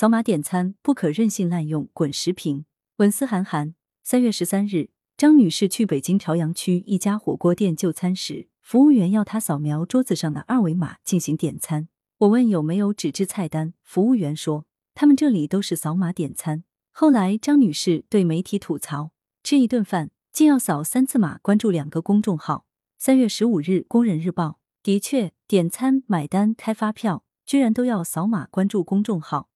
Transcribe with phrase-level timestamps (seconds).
[0.00, 2.64] 扫码点餐不可任性滥用，滚石屏。
[2.96, 11.88] 文思涵涵，三月十三日，张女士去北京朝阳区一家火锅店就餐时，服务员要她扫描桌子上的二维码进行点餐。
[12.16, 16.64] 我问有没有纸质菜单，服务员说他们这里都是扫码点餐。
[16.92, 19.10] 后来张女士对媒体吐槽，
[19.42, 22.64] 吃一顿饭竟要扫三次码，关注两个公众号。
[22.96, 29.50] 三月十五日，工人日报，的确，点餐、买单、开发票，居然都要扫码关注公众号。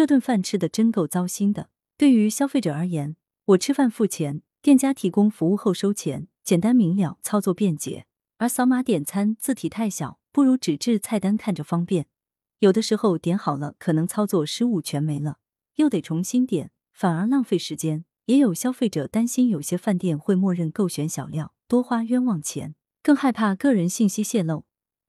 [0.00, 1.68] 这顿饭吃的真够糟心的。
[1.98, 8.06] 对于消费者而言，我吃饭付钱，店家提供服务后收钱，简单明了，操作便捷。
[8.38, 12.06] 而扫码点餐字体太小，不如纸质菜单看着方便。
[12.60, 15.36] 有的时候点好了，可能操作失误全没了，
[15.74, 18.06] 又得重新点，反而浪费时间。
[18.24, 24.64] 也有消费者担心有些饭店会默认勾选小料，多花冤枉钱，更害怕个人信息泄露。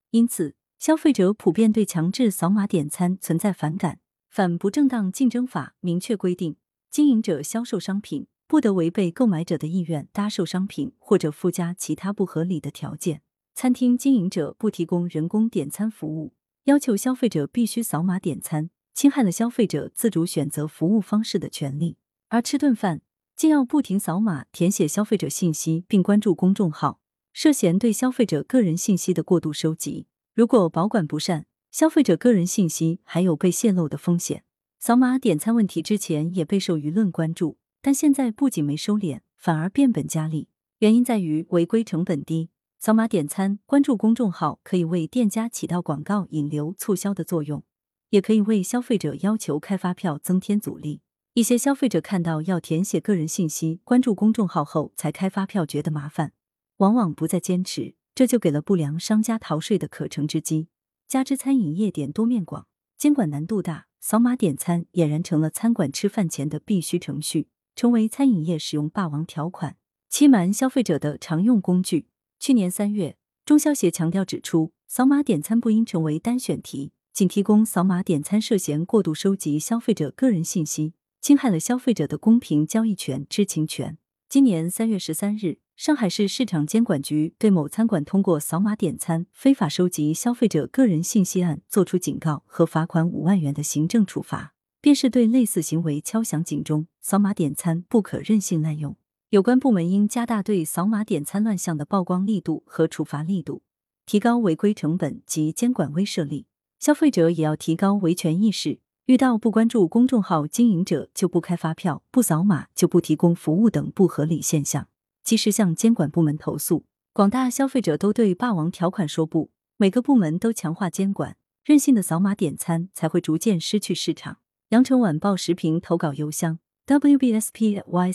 [0.09, 3.99] 因此，消费者普遍对强制扫码点餐存在反感。
[4.31, 6.55] 反不正当竞争法明确规定，
[6.89, 13.23] 经营者销售商品不得违背购买者的意愿搭售商品或者附加其他不合理的条件。
[13.53, 21.97] 餐厅经营者不提供人工点餐服务，要求消费者必须扫码点餐，侵害了消费者自主选择服务方式的权利。
[22.29, 23.01] 而吃顿饭
[23.35, 27.01] 竟要不停扫码填写消费者信息并关注公众号，
[27.33, 30.07] 涉嫌对消费者个人信息的过度收集。
[30.33, 34.43] 如果保管不善，消费者个人信息还有被泄露的风险。
[34.77, 40.49] 扫码点餐问题之前也备受舆论关注，但现在不仅没收敛，反而变本加厉。
[40.79, 42.49] 原因在于违规成本低。
[42.77, 47.63] 扫码点餐、关注公众号可以为店家起到广告引流促销的作用，
[48.09, 51.01] 也可以为消费者要求开发票增添阻力。
[51.35, 56.33] 一些消费者看到要填写个人信息、关注公众号后才开发票，觉得麻烦，
[56.77, 60.67] 往往不再坚持，这就给了不良商家逃税的可乘之机。
[61.11, 62.67] 加之餐饮业点多面广，
[62.97, 69.75] 监管难度大，扫码点餐俨然成了餐馆吃饭前的必须程序，成为餐饮业使用霸王条款
[70.09, 72.07] 欺瞒消费者的常用工具。
[72.39, 83.97] 去年三月，中消协强调指出，扫码点餐不应成为单选题，仅提供扫码点餐涉嫌过度收集消费者个人信息，侵害了消费者的公平交易权、知情权。
[84.29, 85.57] 今年三月十三日。
[85.83, 96.85] 上海市市场监管局对某餐馆通过扫码点餐非法收集消费者个人信息案作出警告和罚款五万元的行政处罚，便是对类似行为敲响警钟。
[97.01, 98.95] 扫码点餐不可任性滥用，
[99.31, 103.63] 有关部门应加大对扫码点餐乱象的曝光力度和处罚力度，
[104.05, 106.45] 提高违规成本及监管威慑力。
[106.77, 108.77] 消费者也要提高维权意识，
[109.07, 114.87] 遇到不关注公众号经营者就不开发票、不扫码就不提供服务等不合理现象。
[115.23, 124.37] 及时向监管部门投诉，广大消费者都对霸王条款说不，每个部门都强化监管，任性的扫码点餐才会逐渐失去市场。
[124.69, 128.05] 羊城晚报时评投稿邮箱：wbspycwb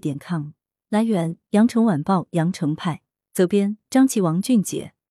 [0.00, 0.50] 点 com。
[0.88, 3.02] 来源：羊城晚报羊城派。
[3.32, 4.95] 责编：张琪、王俊杰。